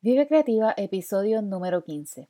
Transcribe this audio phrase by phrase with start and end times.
[0.00, 2.28] Vive Creativa, episodio número 15.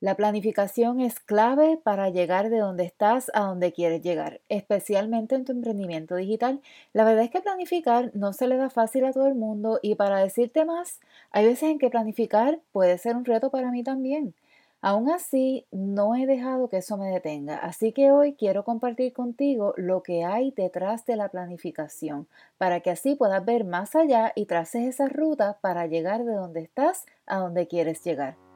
[0.00, 5.44] La planificación es clave para llegar de donde estás a donde quieres llegar, especialmente en
[5.44, 6.60] tu emprendimiento digital.
[6.92, 9.94] La verdad es que planificar no se le da fácil a todo el mundo y
[9.94, 10.98] para decirte más,
[11.30, 14.34] hay veces en que planificar puede ser un reto para mí también.
[14.80, 19.74] Aún así, no he dejado que eso me detenga, así que hoy quiero compartir contigo
[19.76, 22.28] lo que hay detrás de la planificación,
[22.58, 26.60] para que así puedas ver más allá y traces esa ruta para llegar de donde
[26.60, 28.47] estás a donde quieres llegar.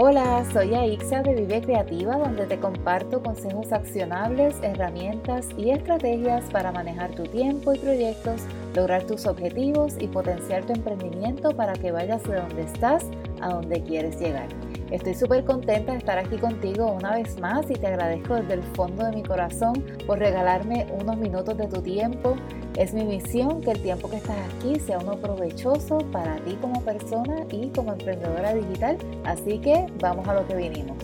[0.00, 6.70] Hola, soy Aixa de Vive Creativa, donde te comparto consejos accionables, herramientas y estrategias para
[6.70, 8.42] manejar tu tiempo y proyectos,
[8.76, 13.06] lograr tus objetivos y potenciar tu emprendimiento para que vayas de donde estás
[13.40, 14.48] a donde quieres llegar.
[14.90, 18.62] Estoy súper contenta de estar aquí contigo una vez más y te agradezco desde el
[18.62, 22.36] fondo de mi corazón por regalarme unos minutos de tu tiempo
[22.78, 26.80] es mi misión que el tiempo que estás aquí sea uno provechoso para ti como
[26.82, 28.96] persona y como emprendedora digital.
[29.24, 30.96] Así que vamos a lo que vinimos.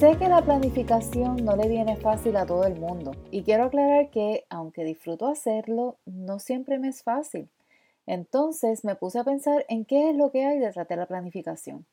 [0.00, 4.10] Sé que la planificación no le viene fácil a todo el mundo y quiero aclarar
[4.10, 7.48] que aunque disfruto hacerlo, no siempre me es fácil.
[8.06, 11.86] Entonces me puse a pensar en qué es lo que hay detrás de la planificación.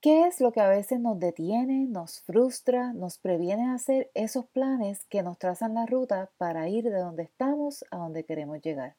[0.00, 5.04] ¿Qué es lo que a veces nos detiene, nos frustra, nos previene hacer esos planes
[5.06, 8.96] que nos trazan la ruta para ir de donde estamos a donde queremos llegar?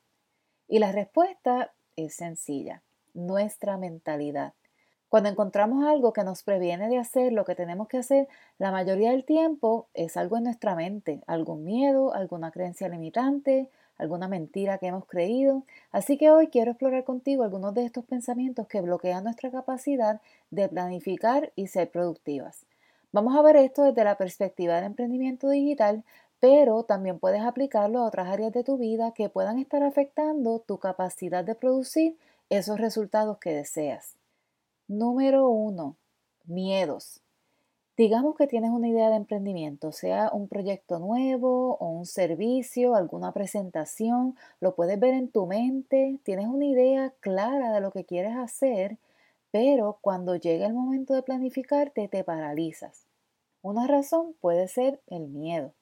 [0.68, 2.84] Y la respuesta es sencilla,
[3.14, 4.54] nuestra mentalidad.
[5.10, 8.28] Cuando encontramos algo que nos previene de hacer lo que tenemos que hacer,
[8.58, 14.28] la mayoría del tiempo es algo en nuestra mente, algún miedo, alguna creencia limitante, alguna
[14.28, 15.64] mentira que hemos creído.
[15.92, 20.20] Así que hoy quiero explorar contigo algunos de estos pensamientos que bloquean nuestra capacidad
[20.52, 22.66] de planificar y ser productivas.
[23.14, 26.04] Vamos a ver esto desde la perspectiva del emprendimiento digital,
[26.42, 30.80] pero también puedes aplicarlo a otras áreas de tu vida que puedan estar afectando tu
[30.80, 32.18] capacidad de producir
[32.50, 34.18] esos resultados que deseas.
[34.88, 35.98] Número uno,
[36.46, 37.20] miedos.
[37.98, 43.34] Digamos que tienes una idea de emprendimiento, sea un proyecto nuevo o un servicio, alguna
[43.34, 48.38] presentación, lo puedes ver en tu mente, tienes una idea clara de lo que quieres
[48.38, 48.98] hacer,
[49.52, 53.08] pero cuando llega el momento de planificarte te paralizas.
[53.62, 55.74] Una razón puede ser el miedo.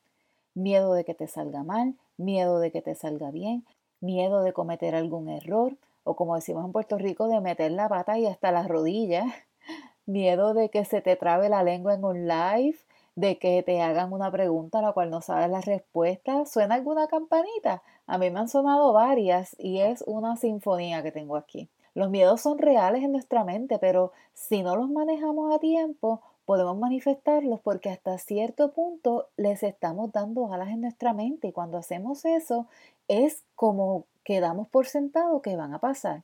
[0.55, 3.66] Miedo de que te salga mal, miedo de que te salga bien,
[4.01, 8.17] miedo de cometer algún error o como decimos en Puerto Rico, de meter la pata
[8.17, 9.25] y hasta las rodillas
[10.05, 12.77] miedo de que se te trabe la lengua en un live,
[13.16, 16.45] de que te hagan una pregunta a la cual no sabes la respuesta.
[16.45, 17.81] ¿Suena alguna campanita?
[18.07, 21.69] A mí me han sonado varias y es una sinfonía que tengo aquí.
[21.95, 26.77] Los miedos son reales en nuestra mente, pero si no los manejamos a tiempo, podemos
[26.77, 32.25] manifestarlos porque hasta cierto punto les estamos dando alas en nuestra mente y cuando hacemos
[32.25, 32.67] eso
[33.07, 36.23] es como que damos por sentado que van a pasar.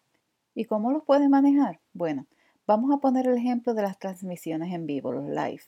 [0.53, 1.79] ¿Y cómo los puedes manejar?
[1.93, 2.25] Bueno,
[2.67, 5.63] Vamos a poner el ejemplo de las transmisiones en vivo, los live.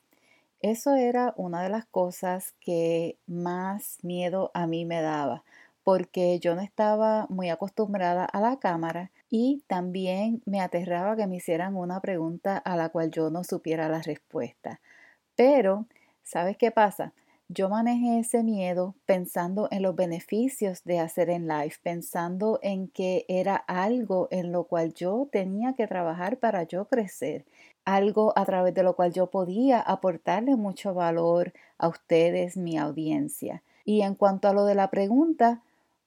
[0.61, 5.43] Eso era una de las cosas que más miedo a mí me daba,
[5.83, 11.35] porque yo no estaba muy acostumbrada a la cámara y también me aterraba que me
[11.35, 14.79] hicieran una pregunta a la cual yo no supiera la respuesta.
[15.35, 15.87] Pero,
[16.21, 17.11] ¿sabes qué pasa?
[17.49, 23.25] Yo manejé ese miedo pensando en los beneficios de hacer en live, pensando en que
[23.27, 27.45] era algo en lo cual yo tenía que trabajar para yo crecer,
[27.85, 33.61] algo a través de lo cual yo podía aportarle mucho valor a ustedes, mi audiencia.
[33.85, 35.61] Y en cuanto a lo de la pregunta,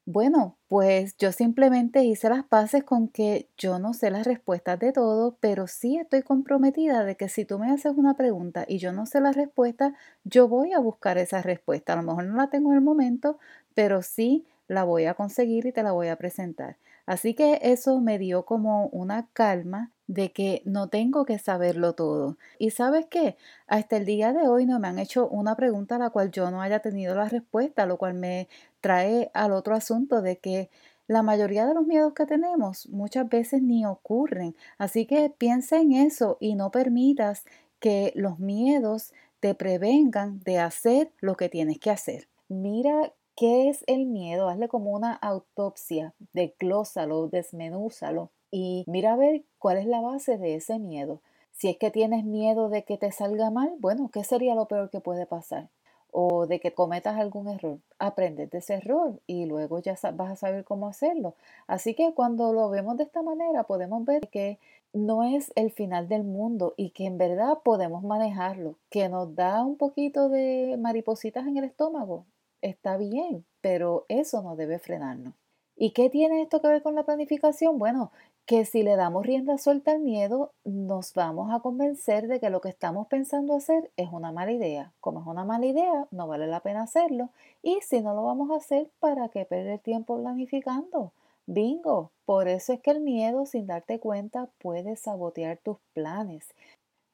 [0.09, 4.93] bueno, pues yo simplemente hice las paces con que yo no sé las respuestas de
[4.93, 8.93] todo, pero sí estoy comprometida de que si tú me haces una pregunta y yo
[8.93, 11.91] no sé la respuesta, yo voy a buscar esa respuesta.
[11.91, 13.37] A lo mejor no la tengo en el momento,
[13.75, 16.77] pero sí la voy a conseguir y te la voy a presentar.
[17.05, 22.37] Así que eso me dio como una calma de que no tengo que saberlo todo.
[22.57, 23.37] Y sabes qué,
[23.67, 26.49] hasta el día de hoy no me han hecho una pregunta a la cual yo
[26.49, 28.47] no haya tenido la respuesta, lo cual me
[28.81, 30.69] trae al otro asunto de que
[31.07, 34.55] la mayoría de los miedos que tenemos muchas veces ni ocurren.
[34.77, 37.45] Así que piensa en eso y no permitas
[37.79, 42.27] que los miedos te prevengan de hacer lo que tienes que hacer.
[42.49, 44.49] Mira ¿Qué es el miedo?
[44.49, 50.55] Hazle como una autopsia, desglósalo, desmenúzalo y mira a ver cuál es la base de
[50.55, 51.21] ese miedo.
[51.51, 54.89] Si es que tienes miedo de que te salga mal, bueno, ¿qué sería lo peor
[54.89, 55.69] que puede pasar?
[56.11, 57.79] O de que cometas algún error.
[57.99, 61.35] Aprende de ese error y luego ya vas a saber cómo hacerlo.
[61.67, 64.59] Así que cuando lo vemos de esta manera, podemos ver que
[64.93, 69.63] no es el final del mundo y que en verdad podemos manejarlo, que nos da
[69.63, 72.25] un poquito de maripositas en el estómago,
[72.61, 75.33] está bien, pero eso no debe frenarnos.
[75.75, 77.77] ¿Y qué tiene esto que ver con la planificación?
[77.77, 78.11] Bueno,
[78.47, 82.61] que si le damos rienda suelta al miedo, nos vamos a convencer de que lo
[82.61, 84.93] que estamos pensando hacer es una mala idea.
[85.01, 87.29] Como es una mala idea, no vale la pena hacerlo.
[87.61, 91.11] Y si no lo vamos a hacer, ¿para qué perder tiempo planificando?
[91.45, 96.47] Bingo, por eso es que el miedo, sin darte cuenta, puede sabotear tus planes.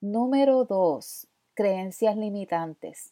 [0.01, 1.25] Número dos,
[1.55, 3.11] creencias limitantes.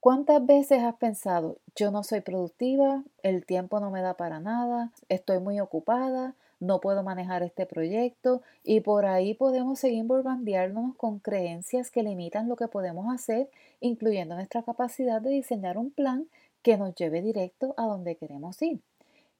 [0.00, 4.90] ¿Cuántas veces has pensado, yo no soy productiva, el tiempo no me da para nada,
[5.08, 6.34] estoy muy ocupada,
[6.64, 12.48] no puedo manejar este proyecto y por ahí podemos seguir bombardeándonos con creencias que limitan
[12.48, 13.48] lo que podemos hacer,
[13.80, 16.26] incluyendo nuestra capacidad de diseñar un plan
[16.62, 18.80] que nos lleve directo a donde queremos ir.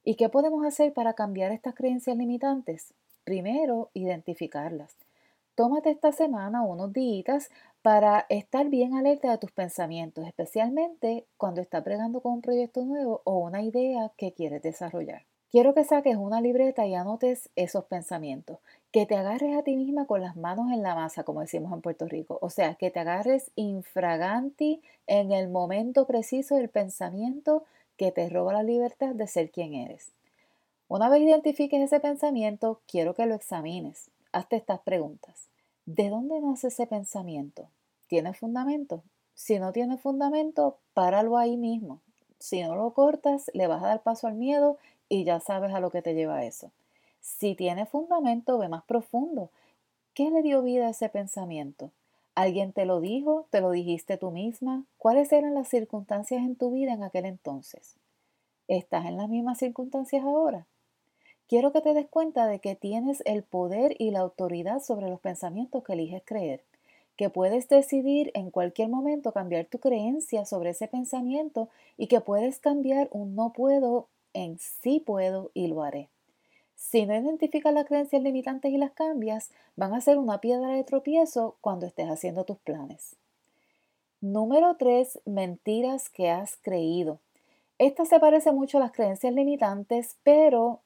[0.04, 2.92] ¿Y qué podemos hacer para cambiar estas creencias limitantes?
[3.24, 4.94] Primero, identificarlas.
[5.54, 7.48] Tómate esta semana unos días
[7.80, 13.22] para estar bien alerta de tus pensamientos, especialmente cuando estás bregando con un proyecto nuevo
[13.24, 15.22] o una idea que quieres desarrollar.
[15.54, 18.58] Quiero que saques una libreta y anotes esos pensamientos.
[18.90, 21.80] Que te agarres a ti misma con las manos en la masa, como decimos en
[21.80, 22.40] Puerto Rico.
[22.42, 27.62] O sea, que te agarres infraganti en el momento preciso del pensamiento
[27.96, 30.10] que te roba la libertad de ser quien eres.
[30.88, 34.10] Una vez identifiques ese pensamiento, quiero que lo examines.
[34.32, 35.50] Hazte estas preguntas.
[35.86, 37.68] ¿De dónde nace ese pensamiento?
[38.08, 39.04] ¿Tiene fundamento?
[39.34, 42.00] Si no tiene fundamento, páralo ahí mismo.
[42.40, 44.78] Si no lo cortas, le vas a dar paso al miedo
[45.14, 46.72] y ya sabes a lo que te lleva eso.
[47.20, 49.50] Si tiene fundamento, ve más profundo.
[50.12, 51.92] ¿Qué le dio vida a ese pensamiento?
[52.34, 53.46] ¿Alguien te lo dijo?
[53.50, 54.82] ¿Te lo dijiste tú misma?
[54.98, 57.94] ¿Cuáles eran las circunstancias en tu vida en aquel entonces?
[58.66, 60.66] ¿Estás en las mismas circunstancias ahora?
[61.46, 65.20] Quiero que te des cuenta de que tienes el poder y la autoridad sobre los
[65.20, 66.64] pensamientos que eliges creer,
[67.14, 72.58] que puedes decidir en cualquier momento cambiar tu creencia sobre ese pensamiento y que puedes
[72.58, 76.10] cambiar un no puedo en sí puedo y lo haré.
[76.74, 80.84] Si no identificas las creencias limitantes y las cambias, van a ser una piedra de
[80.84, 83.16] tropiezo cuando estés haciendo tus planes.
[84.20, 85.20] Número 3.
[85.24, 87.20] Mentiras que has creído.
[87.78, 90.80] Esta se parece mucho a las creencias limitantes, pero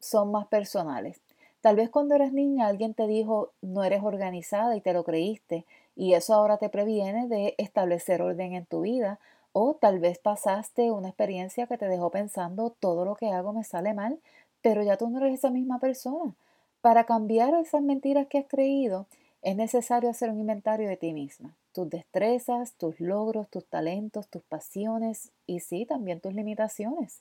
[0.00, 1.20] son más personales.
[1.60, 5.64] Tal vez cuando eras niña alguien te dijo no eres organizada y te lo creíste
[5.96, 9.18] y eso ahora te previene de establecer orden en tu vida
[9.56, 13.62] o tal vez pasaste una experiencia que te dejó pensando todo lo que hago me
[13.62, 14.18] sale mal,
[14.62, 16.34] pero ya tú no eres esa misma persona.
[16.80, 19.06] Para cambiar esas mentiras que has creído,
[19.42, 24.42] es necesario hacer un inventario de ti misma, tus destrezas, tus logros, tus talentos, tus
[24.42, 27.20] pasiones y sí, también tus limitaciones.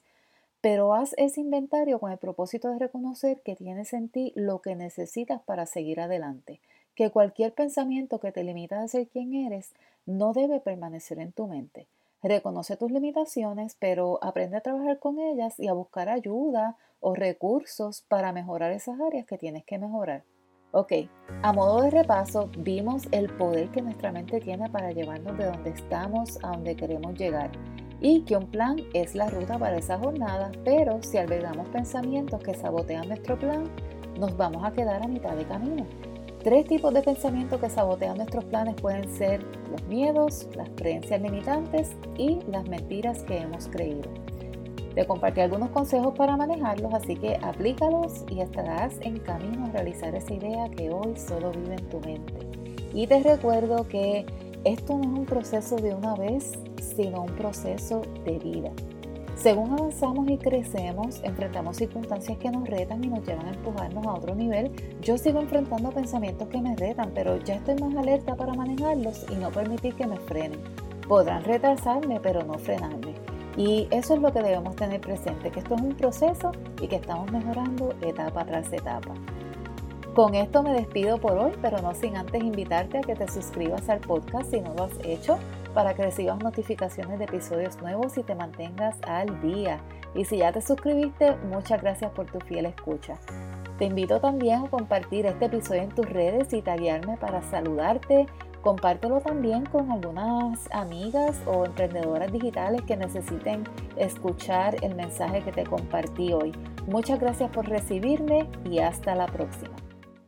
[0.60, 4.76] Pero haz ese inventario con el propósito de reconocer que tienes en ti lo que
[4.76, 6.62] necesitas para seguir adelante,
[6.96, 9.74] que cualquier pensamiento que te limita a ser quien eres
[10.08, 11.86] no debe permanecer en tu mente.
[12.24, 18.06] Reconoce tus limitaciones, pero aprende a trabajar con ellas y a buscar ayuda o recursos
[18.08, 20.24] para mejorar esas áreas que tienes que mejorar.
[20.72, 20.94] Ok,
[21.44, 25.72] a modo de repaso, vimos el poder que nuestra mente tiene para llevarnos de donde
[25.72, 27.52] estamos a donde queremos llegar
[28.00, 32.54] y que un plan es la ruta para esa jornada, pero si albergamos pensamientos que
[32.54, 33.70] sabotean nuestro plan,
[34.18, 35.86] nos vamos a quedar a mitad de camino.
[36.44, 39.42] Tres tipos de pensamientos que sabotean nuestros planes pueden ser
[39.72, 44.10] los miedos, las creencias limitantes y las mentiras que hemos creído.
[44.94, 50.14] Te compartí algunos consejos para manejarlos, así que aplícalos y estarás en camino a realizar
[50.16, 52.34] esa idea que hoy solo vive en tu mente.
[52.94, 54.26] Y te recuerdo que
[54.66, 56.52] esto no es un proceso de una vez,
[56.82, 58.72] sino un proceso de vida.
[59.36, 64.14] Según avanzamos y crecemos, enfrentamos circunstancias que nos retan y nos llevan a empujarnos a
[64.14, 64.72] otro nivel.
[65.02, 69.36] Yo sigo enfrentando pensamientos que me retan, pero ya estoy más alerta para manejarlos y
[69.36, 70.60] no permitir que me frenen.
[71.08, 73.16] Podrán retrasarme, pero no frenarme.
[73.58, 76.96] Y eso es lo que debemos tener presente, que esto es un proceso y que
[76.96, 79.14] estamos mejorando etapa tras etapa.
[80.16, 83.90] Con esto me despido por hoy, pero no sin antes invitarte a que te suscribas
[83.90, 85.38] al podcast si no lo has hecho
[85.74, 89.80] para que recibas notificaciones de episodios nuevos y te mantengas al día.
[90.16, 93.18] Y si ya te suscribiste, muchas gracias por tu fiel escucha.
[93.78, 98.28] Te invito también a compartir este episodio en tus redes y taguearme para saludarte.
[98.62, 103.64] Compártelo también con algunas amigas o emprendedoras digitales que necesiten
[103.98, 106.54] escuchar el mensaje que te compartí hoy.
[106.88, 109.76] Muchas gracias por recibirme y hasta la próxima.